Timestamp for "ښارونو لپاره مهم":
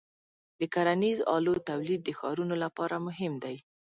2.19-3.33